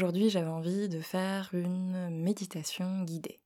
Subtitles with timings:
[0.00, 3.38] Aujourd'hui, j'avais envie de faire une méditation guidée.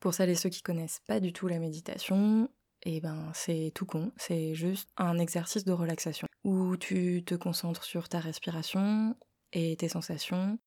[0.00, 2.50] Pour celles et ceux qui connaissent pas du tout la méditation,
[2.82, 7.84] eh ben c'est tout con, c'est juste un exercice de relaxation où tu te concentres
[7.84, 9.14] sur ta respiration
[9.52, 10.58] et tes sensations.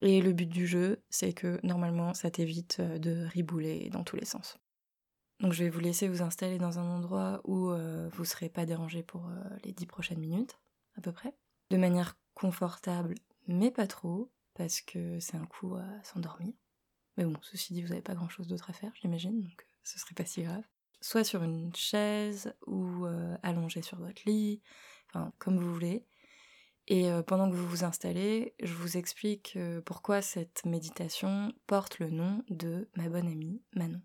[0.00, 4.24] Et le but du jeu, c'est que normalement ça t'évite de ribouler dans tous les
[4.24, 4.56] sens.
[5.40, 8.64] Donc je vais vous laisser vous installer dans un endroit où euh, vous serez pas
[8.64, 10.58] dérangé pour euh, les dix prochaines minutes,
[10.96, 11.34] à peu près.
[11.70, 13.16] De manière confortable,
[13.46, 16.52] mais pas trop, parce que c'est un coup à s'endormir.
[17.16, 19.80] Mais bon, ceci dit, vous n'avez pas grand chose d'autre à faire, j'imagine, donc euh,
[19.84, 20.64] ce serait pas si grave.
[21.00, 23.04] Soit sur une chaise ou
[23.42, 24.62] allongé sur votre lit,
[25.10, 26.06] enfin comme vous voulez.
[26.86, 32.42] Et pendant que vous vous installez, je vous explique pourquoi cette méditation porte le nom
[32.48, 34.00] de ma bonne amie Manon.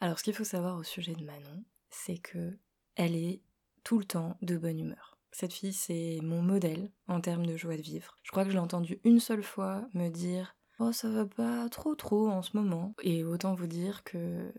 [0.00, 2.56] Alors ce qu'il faut savoir au sujet de Manon, c'est que
[2.94, 3.42] elle est
[3.82, 5.17] tout le temps de bonne humeur.
[5.30, 8.16] Cette fille, c'est mon modèle en termes de joie de vivre.
[8.22, 11.68] Je crois que je l'ai entendu une seule fois me dire Oh, ça va pas
[11.68, 12.94] trop trop en ce moment.
[13.02, 14.52] Et autant vous dire que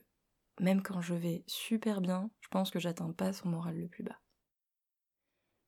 [0.60, 4.04] même quand je vais super bien, je pense que j'atteins pas son moral le plus
[4.04, 4.20] bas.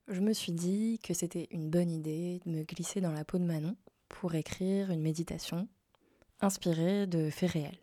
[0.08, 3.38] Je me suis dit que c'était une bonne idée de me glisser dans la peau
[3.38, 3.77] de Manon
[4.09, 5.69] pour écrire une méditation
[6.41, 7.80] inspirée de faits réels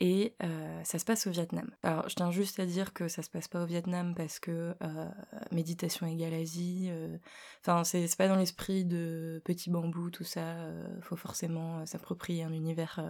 [0.00, 1.70] et euh, ça se passe au Vietnam.
[1.82, 4.74] Alors je tiens juste à dire que ça se passe pas au Vietnam parce que
[4.82, 5.08] euh,
[5.52, 6.88] méditation égale Asie.
[6.90, 7.18] Euh,
[7.60, 10.56] enfin c'est pas dans l'esprit de petit bambou tout ça.
[11.02, 13.00] faut forcément s'approprier un univers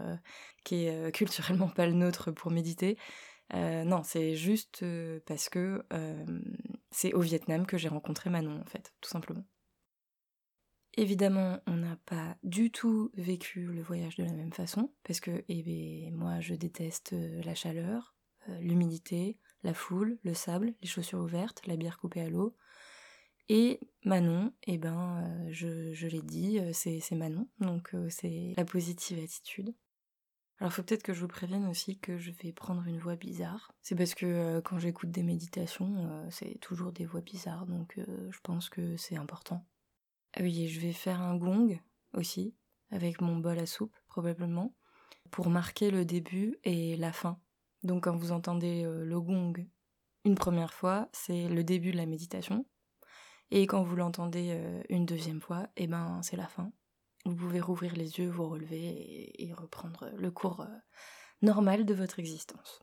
[0.64, 2.98] qui est culturellement pas le nôtre pour méditer.
[3.54, 4.84] non, c'est juste
[5.27, 5.84] parce que
[6.91, 9.44] c'est au Vietnam que j'ai rencontré Manon en fait, tout simplement.
[10.96, 15.44] Évidemment, on n'a pas du tout vécu le voyage de la même façon, parce que
[15.48, 18.16] eh ben, moi je déteste euh, la chaleur,
[18.48, 22.56] euh, l'humidité, la foule, le sable, les chaussures ouvertes, la bière coupée à l'eau.
[23.48, 29.75] Et Manon, eh ben, euh, je, l'ai dit, c'est Manon, donc c'est la positive attitude.
[30.59, 33.72] Alors faut peut-être que je vous prévienne aussi que je vais prendre une voix bizarre.
[33.81, 38.69] C'est parce que quand j'écoute des méditations, c'est toujours des voix bizarres, donc je pense
[38.69, 39.65] que c'est important.
[40.38, 41.80] Oui, je vais faire un gong
[42.12, 42.54] aussi,
[42.91, 44.74] avec mon bol à soupe probablement,
[45.30, 47.41] pour marquer le début et la fin.
[47.82, 49.54] Donc quand vous entendez euh, le gong
[50.24, 52.66] une première fois, c'est le début de la méditation.
[53.50, 56.72] Et quand vous l'entendez euh, une deuxième fois, eh ben c'est la fin.
[57.24, 60.78] Vous pouvez rouvrir les yeux, vous relever et, reprendre le cours euh,
[61.42, 62.80] normal de votre existence.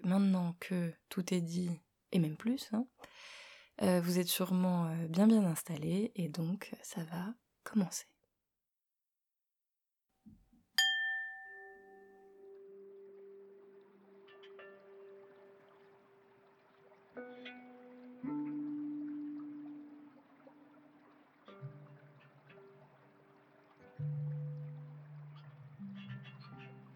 [0.00, 1.70] Maintenant que tout est dit,
[2.12, 2.86] et même plus, hein,
[3.82, 8.06] euh, vous êtes sûrement euh, bien bien installé et donc ça va commencer.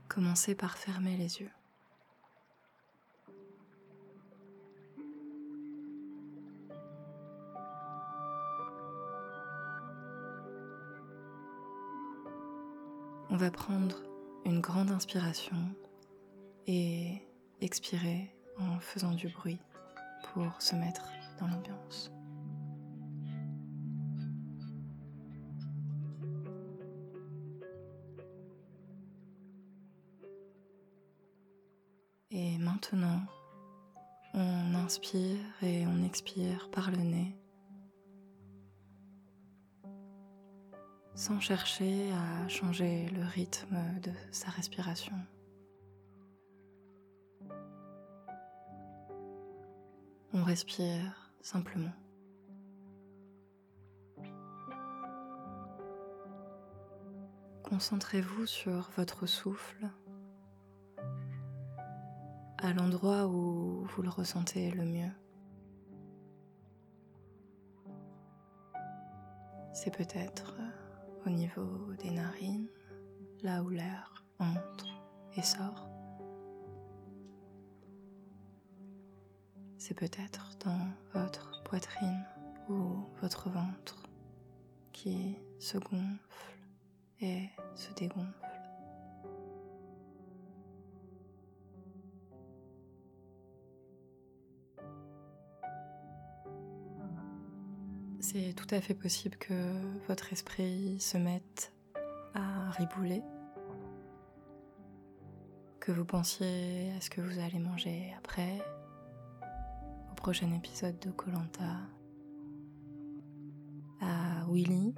[0.09, 1.51] Commencez par fermer les yeux.
[13.51, 13.97] Prendre
[14.45, 15.57] une grande inspiration
[16.67, 17.23] et
[17.61, 19.59] expirer en faisant du bruit
[20.33, 21.09] pour se mettre
[21.41, 22.13] dans l'ambiance.
[32.31, 33.21] Et maintenant,
[34.35, 37.35] on inspire et on expire par le nez
[41.19, 45.17] sans chercher à changer le rythme de sa respiration.
[50.33, 51.91] On respire simplement.
[57.65, 59.91] Concentrez-vous sur votre souffle
[62.59, 65.11] à l'endroit où vous le ressentez le mieux.
[69.73, 70.55] C'est peut-être
[71.29, 72.69] au niveau des narines,
[73.43, 74.87] là où l'air entre
[75.37, 75.87] et sort.
[79.77, 82.25] C'est peut-être dans votre poitrine
[82.71, 84.09] ou votre ventre
[84.93, 86.57] qui se gonfle
[87.21, 88.48] et se dégonfle.
[98.31, 99.55] C'est tout à fait possible que
[100.07, 101.73] votre esprit se mette
[102.35, 103.23] à ribouler,
[105.81, 108.61] que vous pensiez à ce que vous allez manger après,
[110.11, 111.79] au prochain épisode de Colanta,
[114.03, 114.95] à Willy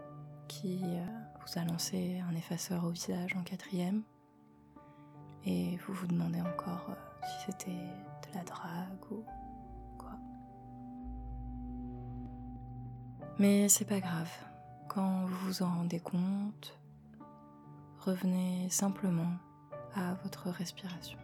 [0.49, 1.05] qui euh,
[1.41, 4.03] vous a lancé un effaceur au visage en quatrième.
[5.47, 7.80] Et vous vous demandez encore euh, si c'était
[13.41, 14.29] Mais c'est pas grave.
[14.91, 16.79] Quand vous vous en rendez compte,
[18.01, 19.33] revenez simplement
[19.95, 21.17] à votre respiration.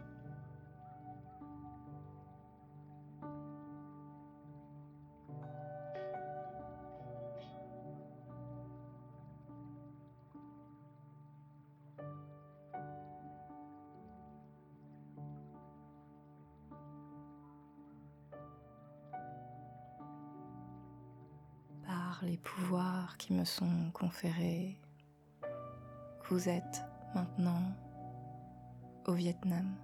[22.23, 24.77] Les pouvoirs qui me sont conférés,
[26.29, 26.81] vous êtes
[27.15, 27.61] maintenant
[29.05, 29.75] au Vietnam.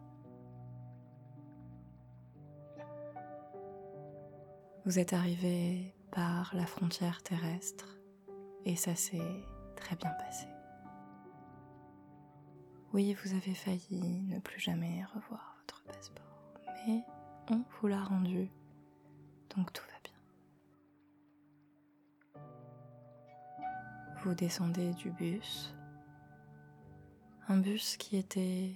[4.85, 7.97] Vous êtes arrivé par la frontière terrestre
[8.65, 9.43] et ça s'est
[9.75, 10.47] très bien passé.
[12.93, 16.43] Oui, vous avez failli ne plus jamais revoir votre passeport,
[16.85, 17.03] mais
[17.49, 18.51] on vous l'a rendu,
[19.55, 19.92] donc tout va
[24.23, 25.75] vous descendez du bus.
[27.49, 28.73] Un bus qui était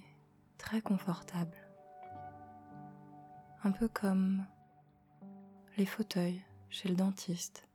[0.58, 1.56] très confortable.
[3.64, 4.44] Un peu comme
[5.78, 7.66] les fauteuils chez le dentiste.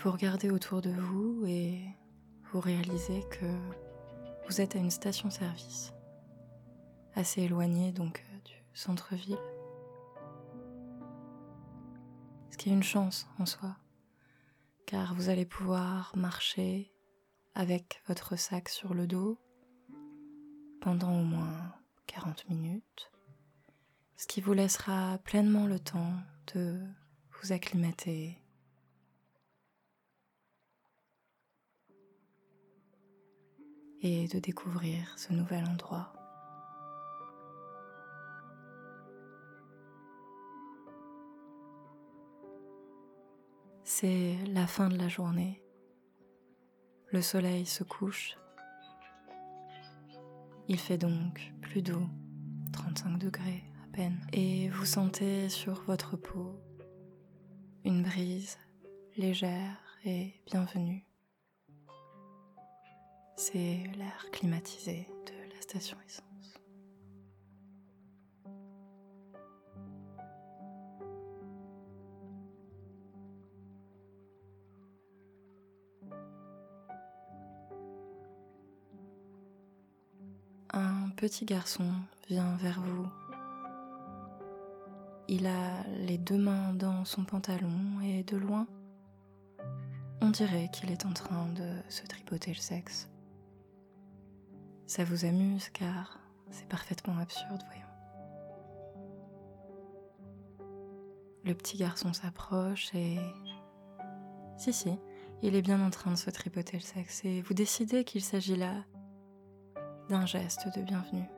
[0.00, 1.86] Vous regardez autour de vous et
[2.50, 3.46] vous réalisez que
[4.48, 5.92] vous êtes à une station-service,
[7.14, 9.38] assez éloignée donc euh, du centre-ville
[12.70, 13.76] une chance en soi,
[14.86, 16.92] car vous allez pouvoir marcher
[17.54, 19.38] avec votre sac sur le dos
[20.80, 21.74] pendant au moins
[22.06, 23.10] 40 minutes,
[24.16, 26.14] ce qui vous laissera pleinement le temps
[26.54, 26.80] de
[27.40, 28.38] vous acclimater
[34.00, 36.21] et de découvrir ce nouvel endroit.
[43.94, 45.62] C'est la fin de la journée.
[47.08, 48.38] Le soleil se couche.
[50.66, 52.08] Il fait donc plus doux,
[52.72, 56.58] 35 degrés à peine, et vous sentez sur votre peau
[57.84, 58.56] une brise
[59.18, 61.04] légère et bienvenue.
[63.36, 66.31] C'est l'air climatisé de la station essence.
[81.12, 81.90] Petit garçon
[82.28, 83.06] vient vers vous.
[85.28, 88.66] Il a les deux mains dans son pantalon et de loin,
[90.20, 93.08] on dirait qu'il est en train de se tripoter le sexe.
[94.86, 96.20] Ça vous amuse car
[96.50, 97.82] c'est parfaitement absurde, voyons.
[101.44, 103.18] Le petit garçon s'approche et...
[104.58, 104.96] Si, si,
[105.42, 108.56] il est bien en train de se tripoter le sexe et vous décidez qu'il s'agit
[108.56, 108.84] là
[110.08, 111.28] d'un geste de bienvenue.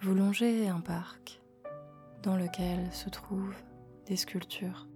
[0.00, 1.40] Vous longez un parc
[2.22, 3.54] dans lequel se trouve
[4.06, 4.86] des sculptures.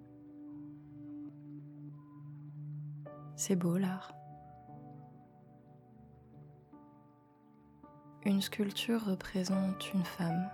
[3.35, 4.14] C'est beau l'art.
[8.25, 10.49] Une sculpture représente une femme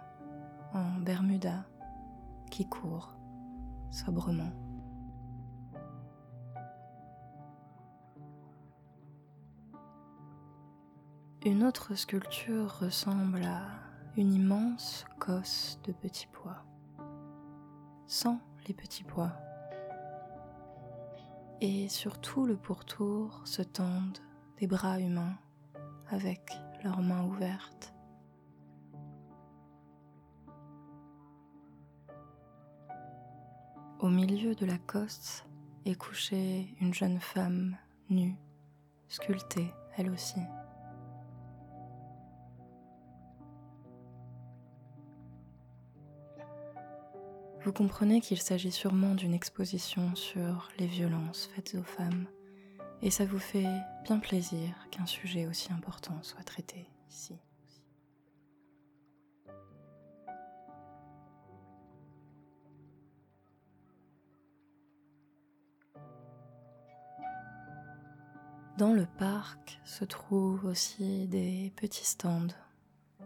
[0.72, 1.66] en Bermuda
[2.50, 3.14] qui court
[3.90, 4.52] sobrement.
[11.44, 13.62] Une autre sculpture ressemble à
[14.16, 16.65] une immense cosse de petits pois
[18.06, 19.32] sans les petits pois.
[21.60, 24.18] Et sur tout le pourtour se tendent
[24.58, 25.36] des bras humains
[26.08, 26.52] avec
[26.84, 27.94] leurs mains ouvertes.
[33.98, 35.44] Au milieu de la cosse
[35.86, 37.76] est couchée une jeune femme
[38.10, 38.36] nue,
[39.08, 40.40] sculptée elle aussi.
[47.66, 52.28] vous comprenez qu'il s'agit sûrement d'une exposition sur les violences faites aux femmes,
[53.02, 53.66] et ça vous fait
[54.04, 57.34] bien plaisir qu'un sujet aussi important soit traité ici.
[68.78, 72.46] Dans le parc se trouvent aussi des petits stands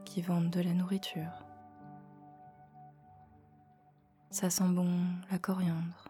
[0.06, 1.50] qui vendent de la nourriture
[4.32, 4.88] ça sent bon
[5.30, 6.06] la coriandre.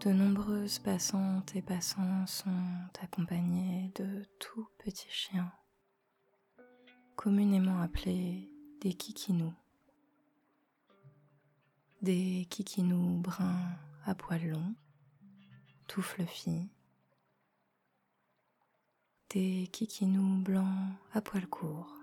[0.00, 2.48] De nombreuses passantes et passants sont
[3.02, 5.52] accompagnés de tout petits chiens,
[7.14, 9.52] communément appelés des kikinous.
[12.02, 13.76] Des kikinous bruns
[14.06, 14.74] à poils longs,
[15.86, 16.70] tout fluffy.
[19.28, 21.94] Des kikinous blancs à poils courts.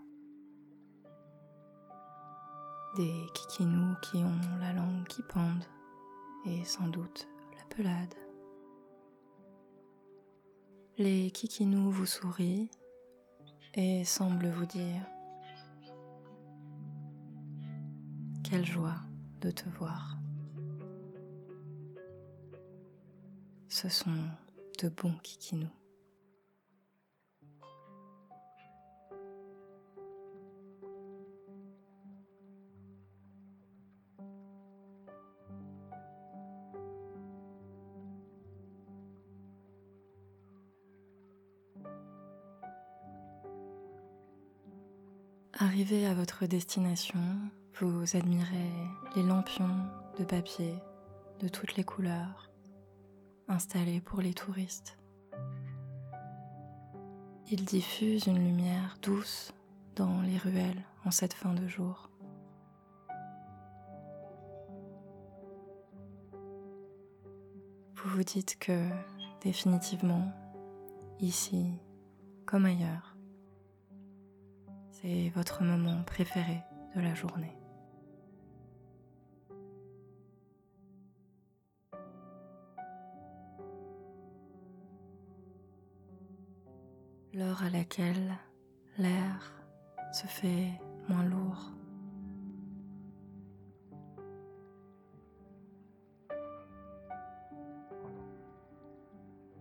[2.96, 5.64] Des kikinous qui ont la langue qui pende
[6.46, 7.28] et sans doute
[7.70, 8.16] pelade.
[10.98, 12.70] Les kikinous vous sourient
[13.76, 15.06] et semblent vous dire
[18.44, 19.07] Quelle joie
[19.42, 20.18] de te voir.
[23.70, 24.12] Ce sont
[24.82, 25.68] de bons kikinous.
[45.60, 47.20] Arrivé à votre destination,
[47.80, 48.72] vous admirez
[49.16, 49.86] les lampions
[50.18, 50.74] de papier
[51.40, 52.50] de toutes les couleurs
[53.48, 54.98] installés pour les touristes.
[57.52, 59.54] Ils diffusent une lumière douce
[59.96, 62.10] dans les ruelles en cette fin de jour.
[67.96, 68.90] Vous vous dites que
[69.42, 70.32] définitivement,
[71.20, 71.74] ici
[72.48, 73.16] comme ailleurs,
[74.90, 76.64] c'est votre moment préféré
[76.96, 77.56] de la journée.
[87.38, 88.36] L'heure à laquelle
[88.98, 89.54] l'air
[90.12, 90.72] se fait
[91.08, 91.72] moins lourd.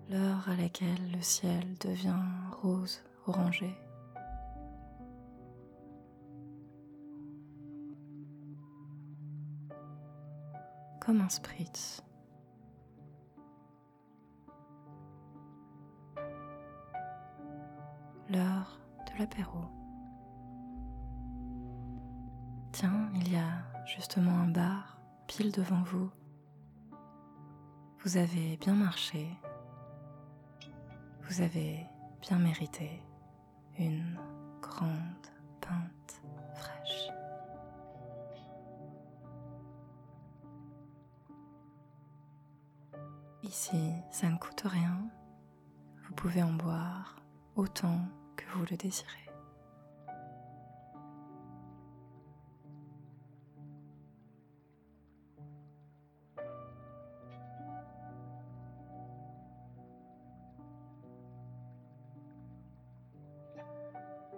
[0.09, 2.15] L'heure à laquelle le ciel devient
[2.63, 3.77] rose orangé.
[10.99, 12.03] comme un spritz.
[18.37, 19.61] De l'apéro.
[22.71, 26.11] Tiens, il y a justement un bar pile devant vous.
[28.01, 29.27] Vous avez bien marché.
[31.23, 31.87] Vous avez
[32.21, 33.03] bien mérité
[33.79, 34.19] une
[34.61, 35.27] grande
[35.63, 36.21] pinte
[36.57, 37.09] fraîche.
[43.43, 45.09] Ici, ça ne coûte rien.
[46.07, 47.17] Vous pouvez en boire
[47.55, 47.99] autant
[48.37, 49.27] que vous le désirez.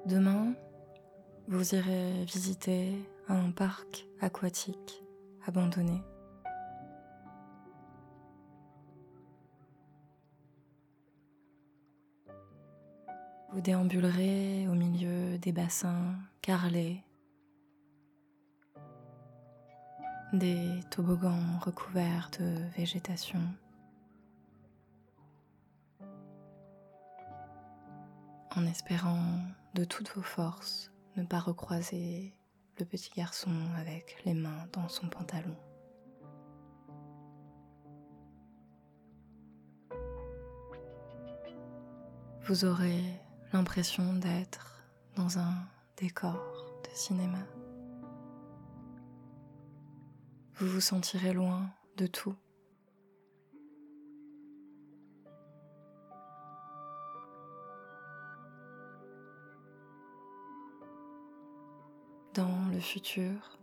[0.07, 0.55] Demain,
[1.49, 2.95] vous irez visiter
[3.29, 5.03] un parc aquatique
[5.47, 6.03] abandonné
[13.51, 17.03] Vous déambulerez au milieu des bassins carrelés,
[20.35, 23.41] des toboggans recouverts de végétation.
[28.55, 29.41] En espérant
[29.75, 32.35] de toutes vos forces ne pas recroiser
[32.79, 35.57] le petit garçon avec les mains dans son pantalon.
[42.43, 43.21] Vous aurez
[43.53, 44.85] l'impression d'être
[45.17, 45.55] dans un
[45.97, 47.39] décor de cinéma.
[50.57, 52.35] Vous vous sentirez loin de tout.
[62.35, 63.58] Dans le futur,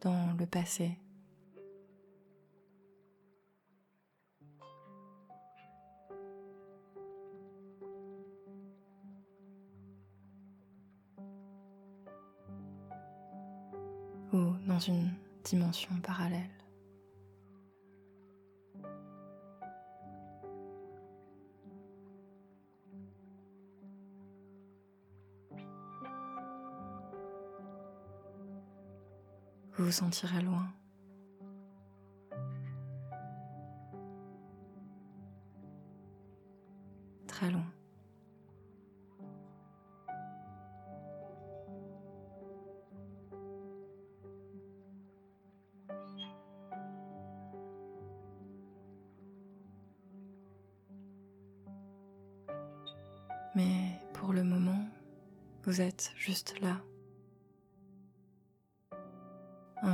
[0.00, 0.98] dans le passé.
[14.32, 15.12] ou dans une
[15.44, 16.65] dimension parallèle.
[29.86, 30.66] Vous sentirez loin.
[37.28, 37.62] Très loin.
[53.54, 54.84] Mais pour le moment,
[55.62, 56.80] vous êtes juste là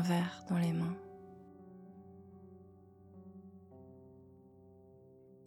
[0.02, 0.96] verre dans les mains.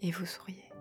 [0.01, 0.74] Et vous souriez.